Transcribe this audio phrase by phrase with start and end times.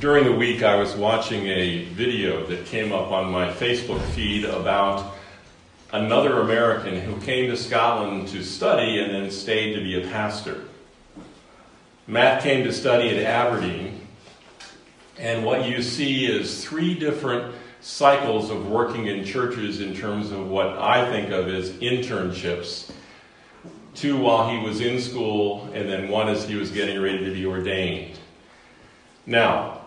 [0.00, 4.44] During the week, I was watching a video that came up on my Facebook feed
[4.44, 5.16] about
[5.92, 10.62] another American who came to Scotland to study and then stayed to be a pastor.
[12.06, 14.06] Matt came to study at Aberdeen,
[15.18, 20.48] and what you see is three different cycles of working in churches in terms of
[20.48, 22.92] what I think of as internships.
[23.96, 27.32] Two while he was in school, and then one as he was getting ready to
[27.32, 28.16] be ordained.
[29.26, 29.77] Now,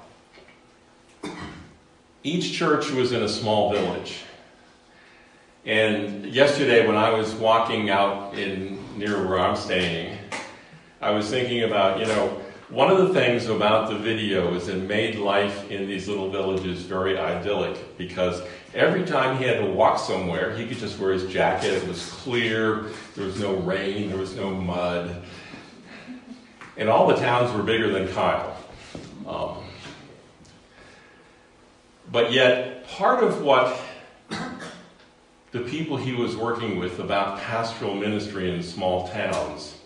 [2.24, 4.24] each church was in a small village.
[5.66, 10.18] And yesterday, when I was walking out in near where I'm staying,
[11.02, 14.88] I was thinking about, you know, one of the things about the video is it
[14.88, 18.42] made life in these little villages very idyllic because
[18.74, 21.74] every time he had to walk somewhere, he could just wear his jacket.
[21.74, 22.86] It was clear,
[23.16, 25.22] there was no rain, there was no mud.
[26.78, 28.56] And all the towns were bigger than Kyle.
[29.28, 29.61] Um,
[32.11, 33.80] but yet, part of what
[35.52, 39.77] the people he was working with about pastoral ministry in small towns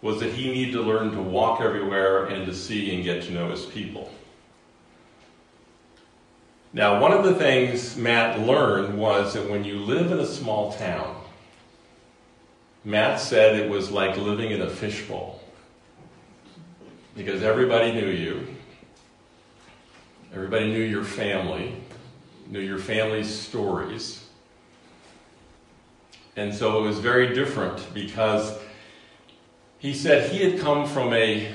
[0.00, 3.32] was that he needed to learn to walk everywhere and to see and get to
[3.32, 4.10] know his people.
[6.72, 10.72] Now, one of the things Matt learned was that when you live in a small
[10.72, 11.16] town,
[12.84, 15.42] Matt said it was like living in a fishbowl.
[17.16, 18.46] Because everybody knew you,
[20.32, 21.74] everybody knew your family,
[22.48, 24.24] knew your family's stories.
[26.36, 28.58] And so it was very different because
[29.78, 31.52] he said he had come from a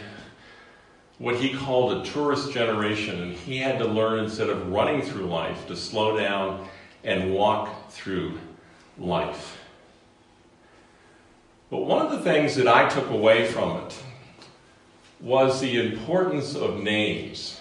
[1.19, 5.25] what he called a tourist generation, and he had to learn instead of running through
[5.25, 6.67] life to slow down
[7.03, 8.37] and walk through
[8.97, 9.57] life.
[11.69, 14.03] But one of the things that I took away from it
[15.21, 17.59] was the importance of names,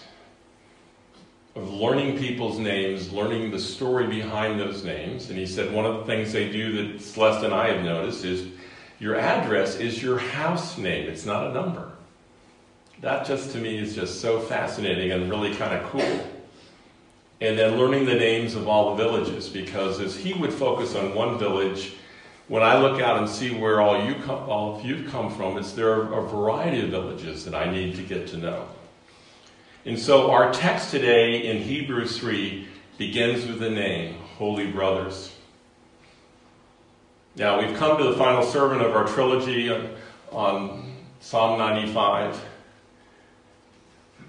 [1.55, 5.29] of learning people's names, learning the story behind those names.
[5.29, 8.25] And he said one of the things they do that Celeste and I have noticed
[8.25, 8.47] is
[8.99, 11.91] your address is your house name, it's not a number.
[13.01, 16.27] That just to me is just so fascinating and really kind of cool.
[17.41, 21.13] And then learning the names of all the villages, because as he would focus on
[21.13, 21.95] one village,
[22.47, 25.59] when I look out and see where all you come, all of you come from,
[25.59, 28.69] it's there are a variety of villages that I need to get to know.
[29.85, 35.35] And so our text today in Hebrews 3 begins with the name, Holy Brothers.
[37.35, 39.71] Now, we've come to the final sermon of our trilogy
[40.31, 42.45] on, Psalm 95.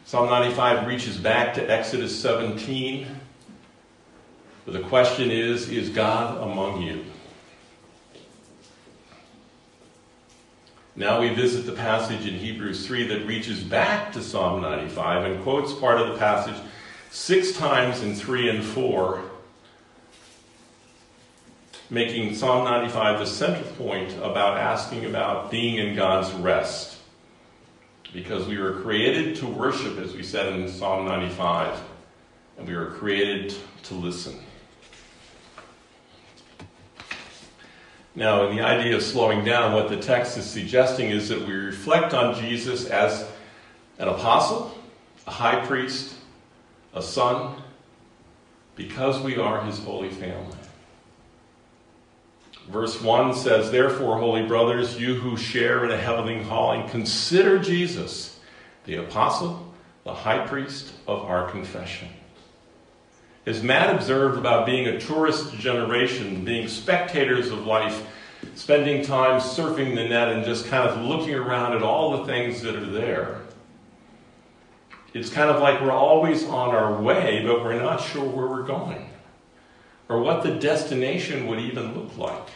[0.06, 3.08] Psalm 95 reaches back to Exodus 17.
[4.66, 7.06] But the question is Is God among you?
[10.96, 15.44] Now we visit the passage in Hebrews 3 that reaches back to Psalm 95 and
[15.44, 16.56] quotes part of the passage
[17.09, 19.24] six times in 3 and 4
[21.94, 26.98] making Psalm 95 the center point about asking about being in God's rest.
[28.12, 31.80] Because we were created to worship, as we said in Psalm 95,
[32.58, 34.40] and we were created to listen.
[38.16, 41.53] Now, in the idea of slowing down, what the text is suggesting is that we
[41.53, 43.28] reflect on Jesus as
[43.97, 44.78] an apostle,
[45.25, 46.13] a high priest,
[46.94, 47.56] a son,
[48.75, 50.57] because we are his holy family.
[52.69, 58.40] Verse 1 says, Therefore, holy brothers, you who share in a heavenly calling, consider Jesus,
[58.85, 62.09] the apostle, the high priest of our confession.
[63.46, 68.06] As Matt observed about being a tourist generation, being spectators of life,
[68.56, 72.62] spending time surfing the net and just kind of looking around at all the things
[72.62, 73.42] that are there,
[75.14, 78.64] it's kind of like we're always on our way, but we're not sure where we're
[78.64, 79.09] going
[80.10, 82.50] or what the destination would even look like.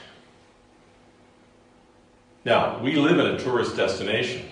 [2.46, 4.48] Now, we live in a tourist destination.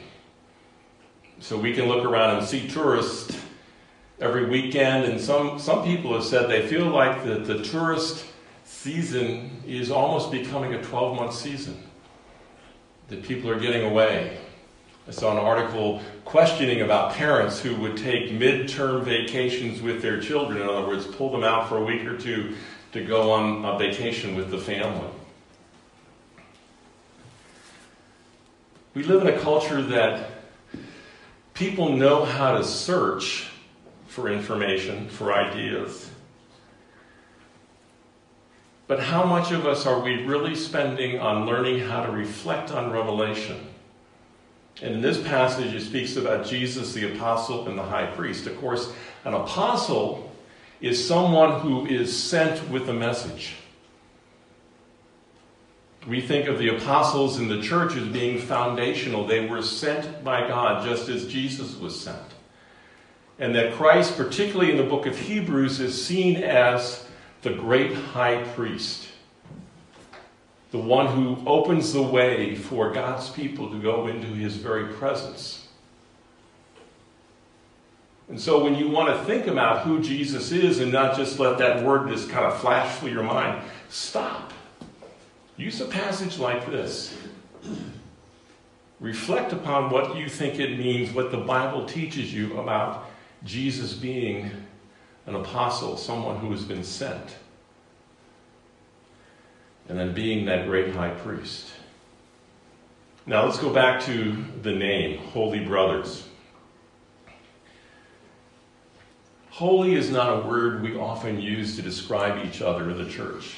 [1.39, 3.37] So we can look around and see tourists
[4.19, 8.25] every weekend, and some, some people have said they feel like the, the tourist
[8.63, 11.81] season is almost becoming a 12 month season.
[13.09, 14.39] That people are getting away.
[15.07, 20.61] I saw an article questioning about parents who would take midterm vacations with their children.
[20.61, 22.55] In other words, pull them out for a week or two
[22.93, 25.09] to go on a vacation with the family.
[28.95, 30.29] We live in a culture that
[31.53, 33.49] people know how to search
[34.15, 36.09] for information, for ideas.
[38.87, 42.93] But how much of us are we really spending on learning how to reflect on
[42.93, 43.67] revelation?
[44.81, 48.47] And in this passage, it speaks about Jesus, the apostle, and the high priest.
[48.47, 48.93] Of course,
[49.25, 50.31] an apostle
[50.79, 53.55] is someone who is sent with a message.
[56.07, 59.27] We think of the apostles in the church as being foundational.
[59.27, 62.34] They were sent by God just as Jesus was sent.
[63.39, 67.05] And that Christ, particularly in the book of Hebrews, is seen as
[67.41, 69.09] the great high priest,
[70.71, 75.67] the one who opens the way for God's people to go into his very presence.
[78.29, 81.59] And so, when you want to think about who Jesus is and not just let
[81.59, 84.53] that word just kind of flash through your mind, stop
[85.57, 87.15] Use a passage like this.
[88.99, 93.09] Reflect upon what you think it means, what the Bible teaches you about
[93.43, 94.49] Jesus being
[95.25, 97.35] an apostle, someone who has been sent,
[99.89, 101.71] and then being that great high priest.
[103.25, 106.27] Now let's go back to the name, Holy Brothers.
[109.49, 113.57] Holy is not a word we often use to describe each other in the church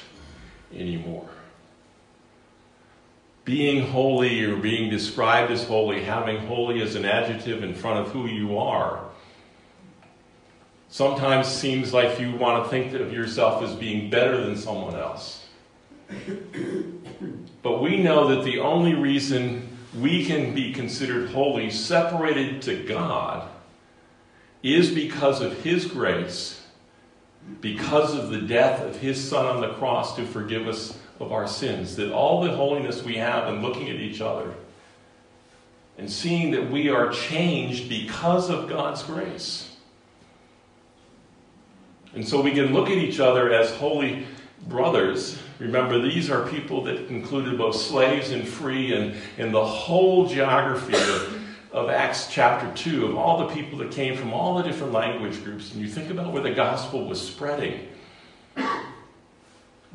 [0.73, 1.27] anymore
[3.47, 8.11] being holy or being described as holy, having holy as an adjective in front of
[8.11, 9.06] who you are,
[10.89, 15.45] sometimes seems like you want to think of yourself as being better than someone else.
[17.61, 23.49] But we know that the only reason we can be considered holy, separated to God,
[24.63, 26.61] is because of His grace,
[27.61, 31.47] because of the death of His Son on the cross to forgive us of our
[31.47, 34.53] sins, that all the holiness we have in looking at each other
[35.97, 39.66] and seeing that we are changed because of God's grace.
[42.17, 44.25] And so we can look at each other as holy
[44.67, 45.37] brothers.
[45.59, 50.95] Remember, these are people that included both slaves and free, and, and the whole geography
[50.95, 51.41] of,
[51.71, 55.43] of Acts chapter 2, of all the people that came from all the different language
[55.43, 55.71] groups.
[55.71, 57.87] And you think about where the gospel was spreading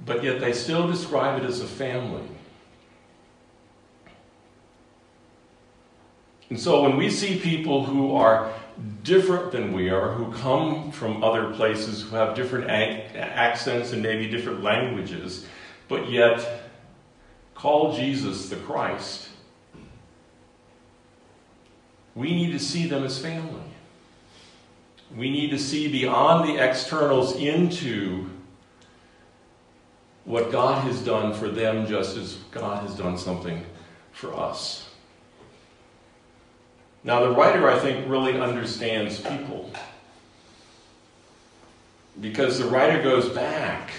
[0.04, 2.22] but yet they still describe it as a family.
[6.50, 8.52] And so when we see people who are
[9.02, 14.28] different than we are, who come from other places, who have different accents and maybe
[14.28, 15.46] different languages,
[15.88, 16.70] but yet
[17.54, 19.28] call Jesus the Christ,
[22.14, 23.62] we need to see them as family.
[25.16, 28.30] We need to see beyond the externals into
[30.24, 33.64] what God has done for them just as God has done something
[34.12, 34.88] for us.
[37.04, 39.70] Now, the writer, I think, really understands people.
[42.20, 43.90] Because the writer goes back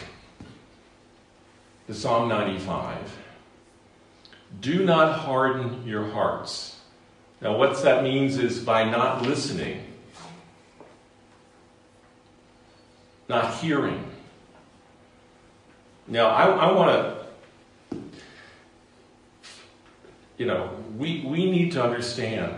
[1.87, 3.17] to Psalm 95.
[4.61, 6.79] Do not harden your hearts.
[7.41, 9.83] Now, what that means is by not listening,
[13.27, 14.05] not hearing,
[16.07, 17.17] now, I, I want
[17.91, 17.97] to,
[20.37, 22.53] you know, we, we need to understand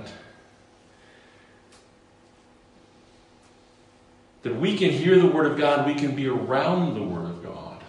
[4.45, 7.43] that we can hear the Word of God, we can be around the Word of
[7.43, 7.83] God.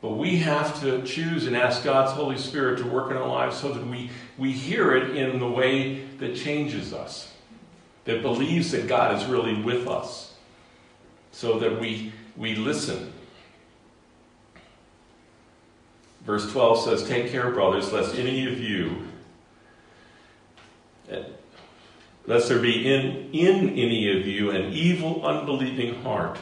[0.00, 3.58] But we have to choose and ask God's Holy Spirit to work in our lives
[3.58, 4.08] so that we,
[4.38, 7.30] we hear it in the way that changes us,
[8.06, 10.34] that believes that God is really with us,
[11.32, 13.12] so that we, we listen
[16.24, 19.08] Verse 12 says, Take care, brothers, lest any of you,
[22.26, 26.38] lest there be in, in any of you an evil, unbelieving heart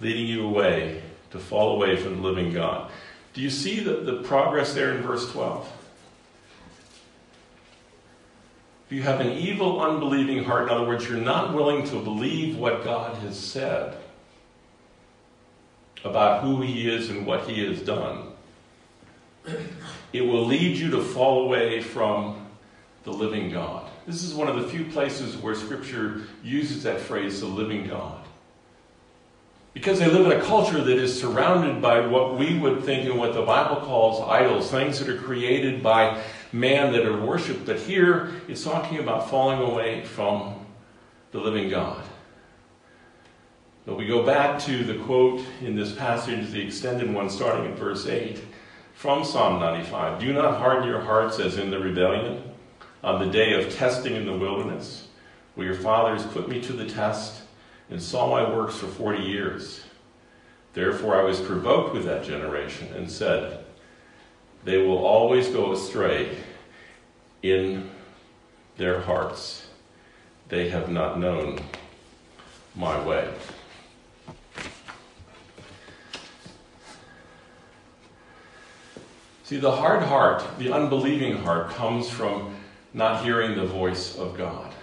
[0.00, 2.90] leading you away to fall away from the living God.
[3.34, 5.72] Do you see the, the progress there in verse 12?
[8.86, 12.56] If you have an evil, unbelieving heart, in other words, you're not willing to believe
[12.56, 13.98] what God has said
[16.04, 18.32] about who He is and what He has done,
[20.12, 22.46] it will lead you to fall away from
[23.04, 23.77] the living God.
[24.08, 28.24] This is one of the few places where Scripture uses that phrase, the living God.
[29.74, 33.18] Because they live in a culture that is surrounded by what we would think and
[33.18, 36.22] what the Bible calls idols, things that are created by
[36.52, 37.66] man that are worshipped.
[37.66, 40.64] But here it's talking about falling away from
[41.32, 42.02] the living God.
[43.84, 47.74] But we go back to the quote in this passage, the extended one, starting in
[47.74, 48.42] verse 8
[48.94, 52.48] from Psalm 95 Do not harden your hearts as in the rebellion
[53.02, 55.08] on the day of testing in the wilderness,
[55.54, 57.42] where your fathers put me to the test
[57.90, 59.82] and saw my works for 40 years.
[60.74, 63.64] Therefore I was provoked with that generation and said,
[64.64, 66.36] They will always go astray
[67.42, 67.90] in
[68.76, 69.66] their hearts.
[70.48, 71.60] They have not known
[72.74, 73.28] my way.
[79.44, 82.54] See, the hard heart, the unbelieving heart, comes from
[82.98, 84.74] not hearing the voice of God.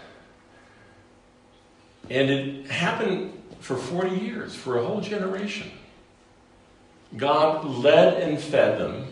[2.09, 5.69] And it happened for 40 years, for a whole generation.
[7.17, 9.07] God led and fed them.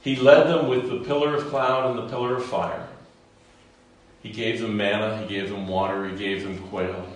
[0.00, 2.88] He led them with the pillar of cloud and the pillar of fire.
[4.22, 7.06] He gave them manna, He gave them water, He gave them quail.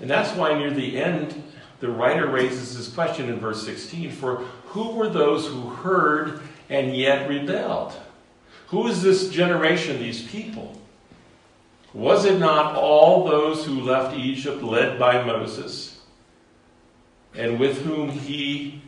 [0.00, 1.42] And that's why near the end,
[1.80, 4.36] the writer raises this question in verse 16 For
[4.66, 7.94] who were those who heard and yet rebelled?
[8.68, 10.80] Who is this generation, these people?
[11.92, 16.00] Was it not all those who left Egypt led by Moses,
[17.34, 18.82] and with whom he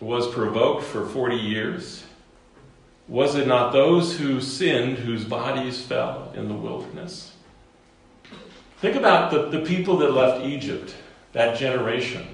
[0.00, 2.04] was provoked for 40 years?
[3.08, 7.32] Was it not those who sinned whose bodies fell in the wilderness?
[8.78, 10.94] Think about the, the people that left Egypt
[11.36, 12.26] that generation,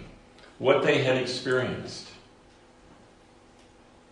[0.59, 2.07] what they had experienced.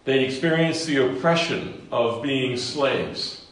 [0.05, 3.47] They experienced the oppression of being slaves.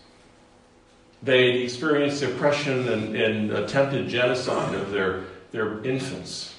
[1.23, 6.55] They experienced the oppression and, and attempted genocide of their, their infants.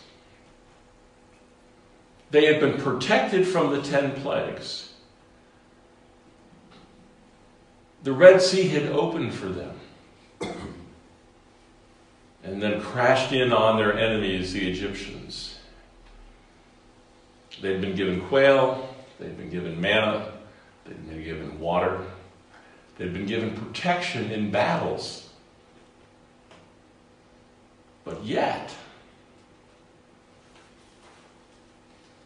[2.31, 4.93] They had been protected from the ten plagues.
[8.03, 9.79] The Red Sea had opened for them
[12.43, 15.57] and then crashed in on their enemies, the Egyptians.
[17.61, 18.88] They'd been given quail,
[19.19, 20.31] they'd been given manna,
[20.85, 22.01] they'd been given water,
[22.97, 25.29] they'd been given protection in battles.
[28.05, 28.73] But yet,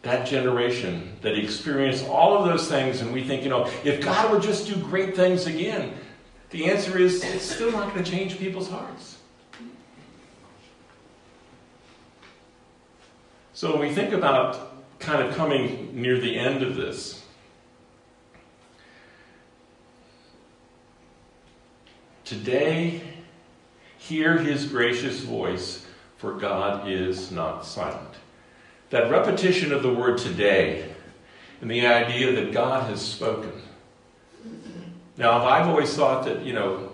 [0.02, 4.30] that generation that experienced all of those things, and we think, you know, if God
[4.30, 5.94] would just do great things again,
[6.50, 9.18] the answer is it's still not going to change people's hearts.
[13.54, 14.73] So when we think about
[15.04, 17.22] kind of coming near the end of this,
[22.24, 23.02] today,
[23.98, 28.14] hear his gracious voice, for God is not silent.
[28.90, 30.90] That repetition of the word today
[31.60, 33.52] and the idea that God has spoken.
[35.16, 36.90] Now, I've always thought that, you know,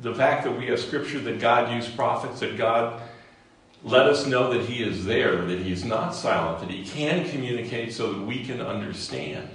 [0.00, 3.00] the fact that we have scripture that God used prophets, that God
[3.84, 7.28] let us know that He is there, that He is not silent, that He can
[7.28, 9.50] communicate so that we can understand.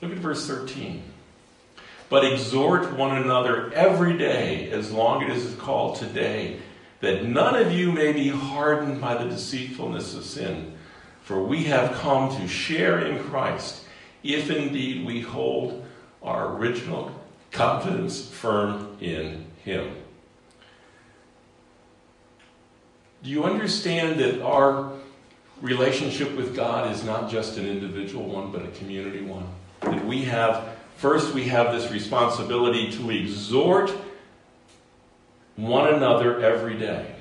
[0.00, 1.02] Look at verse 13.
[2.08, 6.58] But exhort one another every day, as long as it is called today,
[7.00, 10.74] that none of you may be hardened by the deceitfulness of sin.
[11.22, 13.84] For we have come to share in Christ,
[14.22, 15.84] if indeed we hold
[16.22, 17.12] our original
[17.50, 20.01] confidence firm in Him.
[23.22, 24.92] Do you understand that our
[25.60, 29.46] relationship with God is not just an individual one, but a community one?
[29.80, 33.94] That we have, first, we have this responsibility to exhort
[35.56, 37.14] one another every day.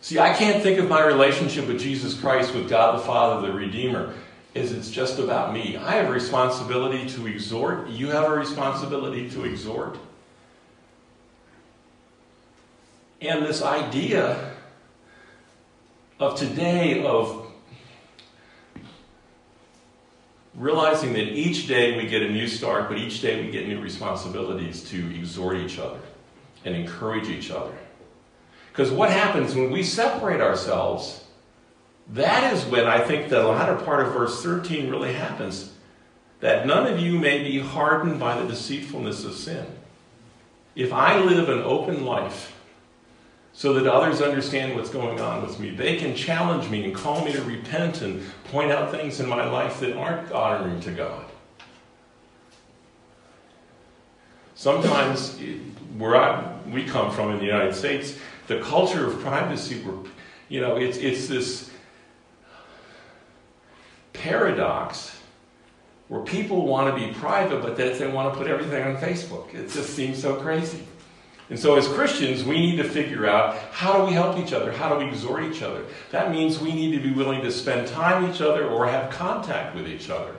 [0.00, 3.52] See, I can't think of my relationship with Jesus Christ, with God the Father, the
[3.52, 4.14] Redeemer,
[4.54, 5.76] as it's just about me.
[5.76, 7.88] I have a responsibility to exhort.
[7.88, 9.98] You have a responsibility to exhort.
[13.20, 14.54] And this idea
[16.18, 17.46] of today of
[20.54, 23.80] realizing that each day we get a new start, but each day we get new
[23.80, 26.00] responsibilities to exhort each other
[26.64, 27.76] and encourage each other.
[28.72, 31.24] Because what happens when we separate ourselves,
[32.08, 35.72] that is when I think the latter part of verse 13 really happens.
[36.40, 39.66] That none of you may be hardened by the deceitfulness of sin.
[40.74, 42.56] If I live an open life,
[43.52, 45.70] so that others understand what's going on with me.
[45.70, 49.48] They can challenge me and call me to repent and point out things in my
[49.50, 51.26] life that aren't honoring to God.
[54.54, 55.38] Sometimes,
[55.96, 58.16] where I, we come from in the United States,
[58.46, 59.82] the culture of privacy,
[60.48, 61.70] you know, it's, it's this
[64.12, 65.16] paradox
[66.08, 69.54] where people want to be private, but that they want to put everything on Facebook.
[69.54, 70.86] It just seems so crazy.
[71.50, 74.70] And so, as Christians, we need to figure out how do we help each other?
[74.70, 75.84] How do we exhort each other?
[76.12, 79.10] That means we need to be willing to spend time with each other or have
[79.10, 80.32] contact with each other.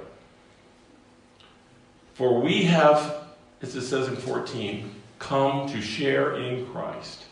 [2.14, 3.26] For we have,
[3.62, 4.90] as it says in 14,
[5.20, 7.26] come to share in Christ.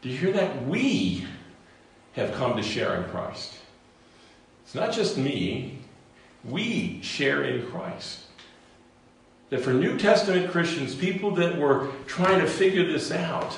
[0.00, 0.66] Do you hear that?
[0.66, 1.26] We
[2.12, 3.54] have come to share in Christ.
[4.64, 5.78] It's not just me.
[6.44, 8.25] We share in Christ.
[9.50, 13.56] That for New Testament Christians, people that were trying to figure this out,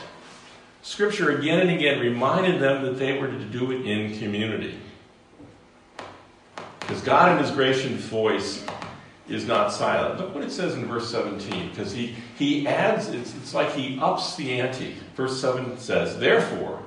[0.82, 4.78] Scripture again and again reminded them that they were to do it in community.
[6.80, 8.64] Because God, in His gracious voice,
[9.28, 10.18] is not silent.
[10.18, 13.98] Look what it says in verse 17, because he, he adds, it's, it's like he
[14.00, 14.96] ups the ante.
[15.14, 16.82] Verse 7 says, Therefore,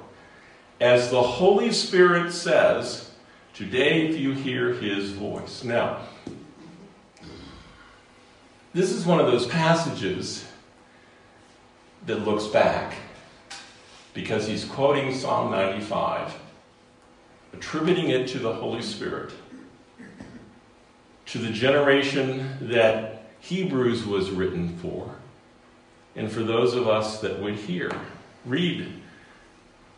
[0.80, 3.12] as the Holy Spirit says,
[3.54, 5.64] today if you hear his voice.
[5.64, 6.02] Now,
[8.74, 10.46] this is one of those passages
[12.06, 12.96] that looks back
[14.14, 16.34] because he's quoting Psalm 95,
[17.54, 19.32] attributing it to the Holy Spirit,
[21.28, 25.16] to the generation that Hebrews was written for,
[26.16, 27.92] and for those of us that would hear,
[28.46, 28.92] read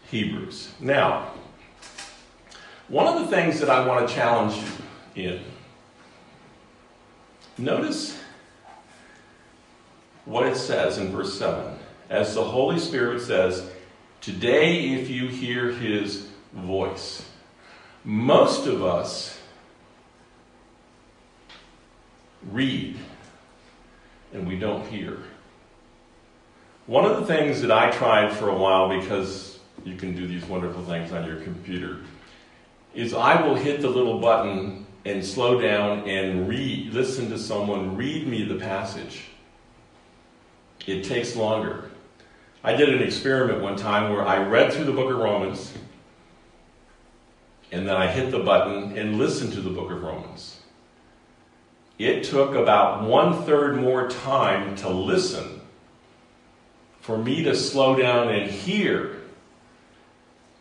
[0.09, 0.71] Hebrews.
[0.79, 1.31] Now,
[2.87, 4.55] one of the things that I want to challenge
[5.15, 5.41] you in,
[7.57, 8.22] notice
[10.25, 11.75] what it says in verse 7.
[12.09, 13.69] As the Holy Spirit says,
[14.21, 17.25] Today, if you hear his voice.
[18.03, 19.37] Most of us
[22.51, 22.97] read
[24.33, 25.19] and we don't hear.
[26.85, 30.45] One of the things that I tried for a while because you can do these
[30.45, 31.99] wonderful things on your computer
[32.93, 37.95] is I will hit the little button and slow down and read, listen to someone
[37.95, 39.23] read me the passage.
[40.85, 41.89] It takes longer.
[42.63, 45.73] I did an experiment one time where I read through the book of Romans
[47.71, 50.59] and then I hit the button and listened to the book of Romans.
[51.97, 55.61] It took about one third more time to listen
[57.01, 59.21] for me to slow down and hear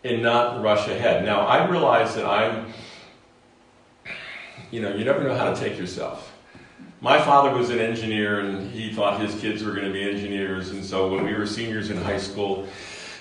[0.05, 1.25] and not rush ahead.
[1.25, 2.73] Now, I realize that I'm,
[4.71, 6.32] you know, you never know how to take yourself
[7.03, 10.71] my father was an engineer and he thought his kids were going to be engineers.
[10.71, 12.69] And so when we were seniors in high school,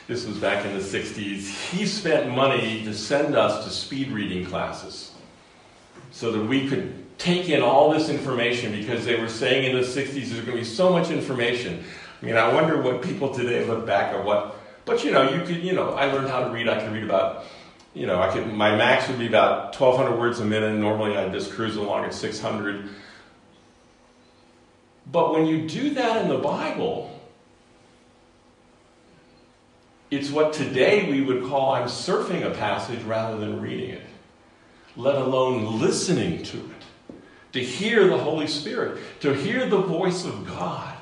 [0.08, 4.46] this was back in the 60s, he spent money to send us to speed reading
[4.46, 5.12] classes
[6.12, 9.86] so that we could take in all this information because they were saying in the
[9.86, 11.84] 60s there's going to be so much information.
[12.22, 15.44] I mean, I wonder what people today look back at what, but you know, you
[15.44, 17.46] could, you know, I learned how to read, I could read about,
[17.96, 20.78] you know, I could, my max would be about 1,200 words a minute.
[20.78, 22.90] Normally I'd just cruise along at 600.
[25.12, 27.20] But when you do that in the Bible,
[30.10, 34.06] it's what today we would call I'm surfing a passage rather than reading it,
[34.96, 37.16] let alone listening to it,
[37.54, 40.96] to hear the Holy Spirit, to hear the voice of God,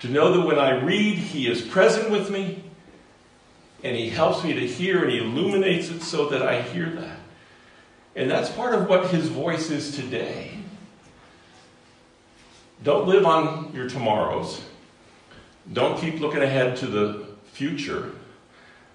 [0.00, 2.62] to know that when I read, He is present with me
[3.82, 7.18] and He helps me to hear and He illuminates it so that I hear that.
[8.14, 10.57] And that's part of what His voice is today.
[12.82, 14.62] Don't live on your tomorrows.
[15.72, 18.12] Don't keep looking ahead to the future,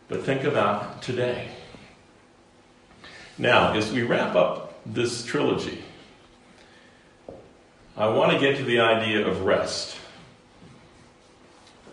[0.08, 1.50] but think about today.
[3.38, 5.84] Now, as we wrap up this trilogy,
[7.98, 9.98] I want to get to the idea of rest.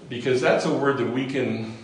[0.09, 1.77] Because that's a word that we can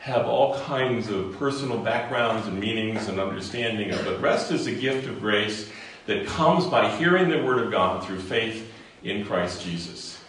[0.00, 4.04] have all kinds of personal backgrounds and meanings and understanding of.
[4.04, 5.70] But rest is a gift of grace
[6.06, 10.20] that comes by hearing the Word of God through faith in Christ Jesus.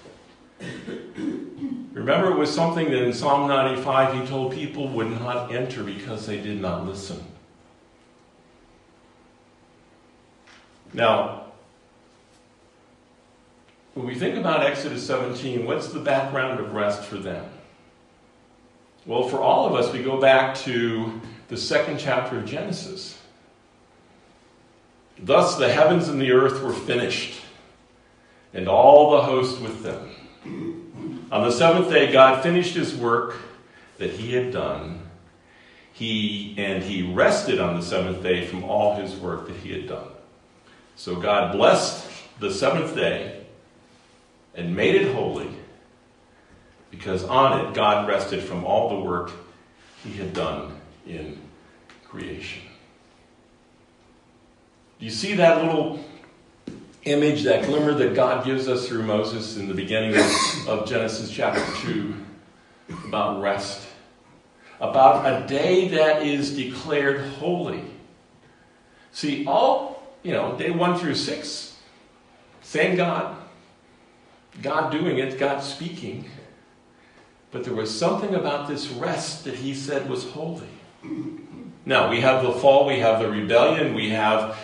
[1.93, 6.25] Remember, it was something that in Psalm 95 he told people would not enter because
[6.25, 7.23] they did not listen.
[10.93, 11.45] Now,
[13.93, 17.45] when we think about Exodus 17, what's the background of rest for them?
[19.05, 23.17] Well, for all of us, we go back to the second chapter of Genesis.
[25.17, 27.38] Thus the heavens and the earth were finished
[28.53, 31.25] and all the host with them.
[31.31, 33.35] On the seventh day, God finished his work
[33.97, 35.01] that he had done.
[35.93, 39.87] He, and he rested on the seventh day from all his work that he had
[39.87, 40.07] done.
[40.95, 42.09] So God blessed
[42.39, 43.43] the seventh day
[44.55, 45.49] and made it holy
[46.89, 49.31] because on it God rested from all the work
[50.03, 51.39] he had done in
[52.05, 52.63] creation.
[54.99, 56.03] Do you see that little
[57.03, 60.15] image, that glimmer that God gives us through Moses in the beginning
[60.67, 62.13] of, Genesis chapter 2
[63.05, 63.87] about rest,
[64.79, 67.83] about a day that is declared holy.
[69.11, 71.77] See, all, you know, day one through six,
[72.61, 73.35] same God,
[74.61, 76.29] God doing it, God speaking.
[77.51, 80.67] But there was something about this rest that he said was holy.
[81.85, 84.57] Now, we have the fall, we have the rebellion, we have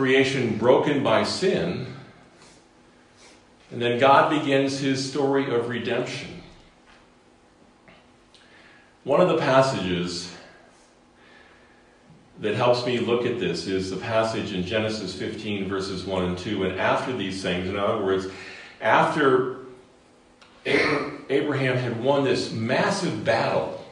[0.00, 1.86] creation broken by sin.
[3.70, 6.42] And then God begins his story of redemption.
[9.04, 10.34] One of the passages
[12.38, 16.38] that helps me look at this is the passage in Genesis 15, verses 1 and
[16.38, 16.64] 2.
[16.64, 18.26] And after these things, in other words,
[18.80, 19.58] after
[20.64, 23.84] Abraham had won this massive battle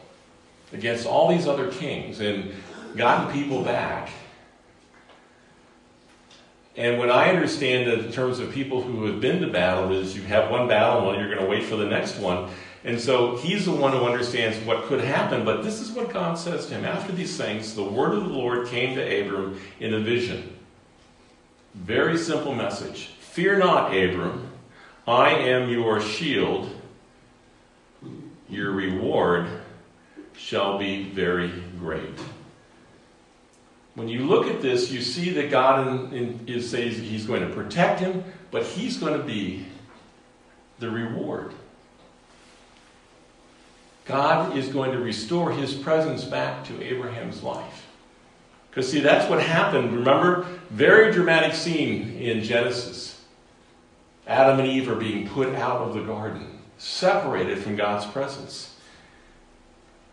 [0.73, 2.51] against all these other kings and
[2.97, 4.09] gotten people back.
[6.79, 10.23] And what I understand in terms of people who have been to battle is you
[10.23, 12.51] have one battle and you're going to wait for the next one.
[12.85, 15.45] And so he's the one who understands what could happen.
[15.45, 16.85] But this is what God says to him.
[16.85, 20.57] After these things, the word of the Lord came to Abram in a vision.
[21.75, 24.49] Very simple message Fear not, Abram.
[25.05, 26.71] I am your shield.
[28.49, 29.49] Your reward
[30.37, 32.21] shall be very great.
[33.99, 37.53] When you look at this, you see that God in, in, says He's going to
[37.53, 39.67] protect him, but He's going to be
[40.79, 41.53] the reward.
[44.05, 47.89] God is going to restore his presence back to Abraham's life.
[48.71, 49.93] Because, see, that's what happened.
[49.93, 50.47] Remember?
[50.71, 53.21] Very dramatic scene in Genesis.
[54.29, 58.77] Adam and Eve are being put out of the garden, separated from God's presence.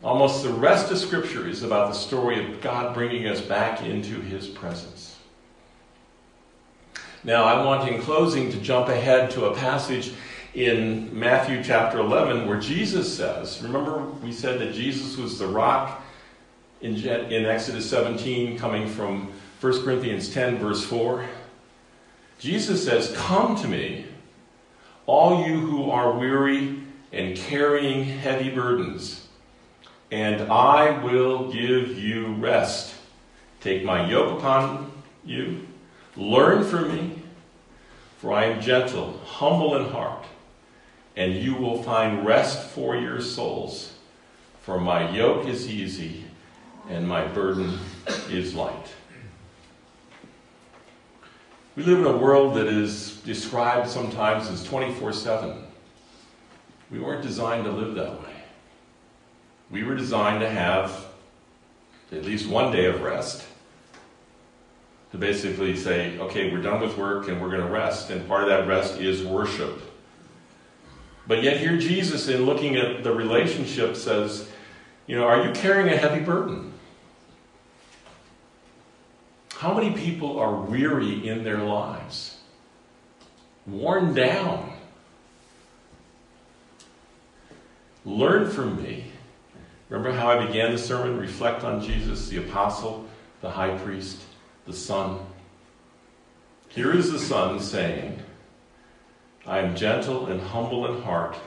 [0.03, 4.21] Almost the rest of Scripture is about the story of God bringing us back into
[4.21, 5.15] his presence.
[7.23, 10.13] Now, I want in closing to jump ahead to a passage
[10.53, 16.03] in Matthew chapter 11 where Jesus says, remember we said that Jesus was the rock
[16.81, 21.25] in, in Exodus 17 coming from 1 Corinthians 10 verse 4?
[22.37, 24.05] Jesus says, Come to me,
[25.07, 26.79] all you who are weary
[27.11, 29.24] and carrying heavy burdens,
[30.11, 32.95] and I will give you rest.
[33.61, 34.91] Take my yoke upon
[35.23, 35.67] you,
[36.15, 37.23] learn from me,
[38.17, 40.25] for I am gentle, humble in heart
[41.15, 43.93] and you will find rest for your souls.
[44.61, 46.25] For my yoke is easy
[46.89, 47.77] and my burden
[48.29, 48.93] is light.
[51.75, 55.63] We live in a world that is described sometimes as 24 7.
[56.91, 58.34] We weren't designed to live that way.
[59.71, 61.05] We were designed to have
[62.11, 63.45] at least one day of rest.
[65.11, 68.09] To basically say, okay, we're done with work and we're going to rest.
[68.09, 69.81] And part of that rest is worship.
[71.27, 74.47] But yet, here Jesus, in looking at the relationship, says,
[75.07, 76.73] You know, are you carrying a heavy burden?
[79.55, 82.37] How many people are weary in their lives?
[83.65, 84.73] Worn down?
[88.03, 89.04] Learn from me.
[89.89, 91.17] Remember how I began the sermon?
[91.17, 93.05] Reflect on Jesus, the apostle,
[93.41, 94.21] the high priest,
[94.65, 95.19] the Son.
[96.69, 98.19] Here is the Son saying,
[99.45, 101.37] I am gentle and humble in heart,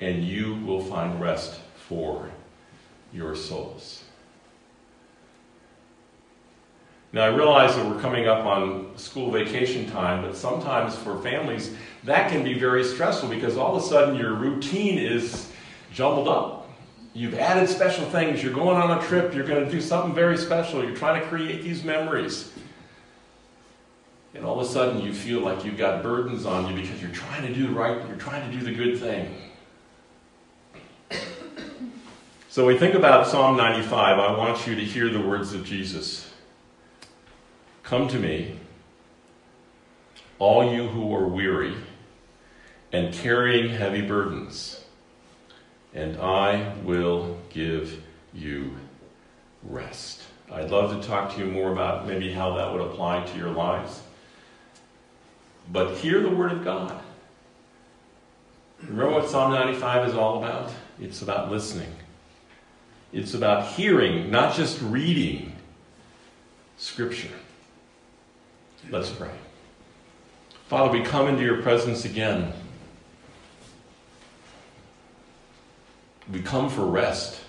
[0.00, 2.30] and you will find rest for
[3.12, 4.04] your souls.
[7.12, 11.74] Now, I realize that we're coming up on school vacation time, but sometimes for families,
[12.04, 15.50] that can be very stressful because all of a sudden your routine is
[15.92, 16.59] jumbled up.
[17.12, 18.42] You've added special things.
[18.42, 19.34] You're going on a trip.
[19.34, 20.84] You're going to do something very special.
[20.84, 22.52] You're trying to create these memories.
[24.34, 27.10] And all of a sudden you feel like you've got burdens on you because you're
[27.10, 29.34] trying to do the right, you're trying to do the good thing.
[32.48, 34.18] So we think about Psalm 95.
[34.18, 36.32] I want you to hear the words of Jesus.
[37.84, 38.56] Come to me,
[40.40, 41.76] all you who are weary
[42.92, 44.79] and carrying heavy burdens,
[45.94, 48.76] and I will give you
[49.62, 50.22] rest.
[50.50, 53.50] I'd love to talk to you more about maybe how that would apply to your
[53.50, 54.02] lives.
[55.72, 57.00] But hear the Word of God.
[58.82, 60.72] Remember what Psalm 95 is all about?
[61.00, 61.92] It's about listening.
[63.12, 65.52] It's about hearing, not just reading
[66.78, 67.28] Scripture.
[68.90, 69.30] Let's pray.
[70.68, 72.52] Father, we come into your presence again.
[76.32, 77.40] We come for rest.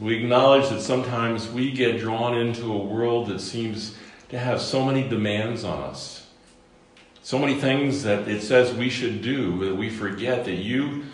[0.00, 3.96] We acknowledge that sometimes we get drawn into a world that seems
[4.28, 6.26] to have so many demands on us.
[7.22, 11.04] So many things that it says we should do that we forget that you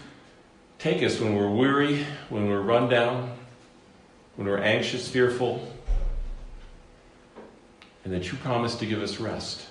[0.79, 3.33] take us when we're weary, when we're run down,
[4.37, 5.67] when we're anxious, fearful,
[8.05, 9.67] and that you promise to give us rest.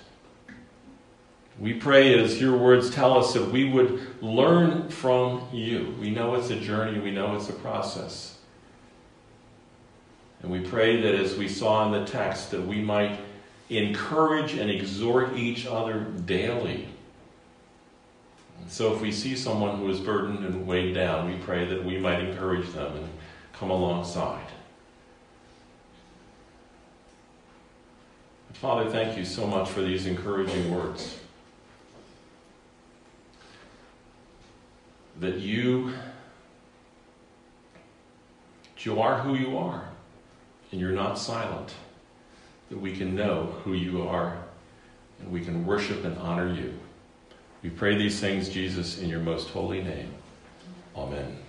[1.60, 5.96] We pray as your words tell us that we would learn from you.
[6.00, 8.38] We know it's a journey, we know it's a process.
[10.42, 13.20] And we pray that as we saw in the text, that we might
[13.70, 16.88] encourage and exhort each other daily.
[18.60, 21.84] And so if we see someone who is burdened and weighed down, we pray that
[21.84, 23.08] we might encourage them and
[23.54, 24.46] come alongside.
[28.54, 31.20] Father, thank you so much for these encouraging words.
[35.20, 35.94] That you,
[38.76, 39.90] that you are who you are,
[40.72, 41.74] and you're not silent.
[42.70, 44.38] That we can know who you are,
[45.20, 46.74] and we can worship and honor you.
[47.62, 50.14] We pray these things, Jesus, in your most holy name.
[50.96, 51.43] Amen.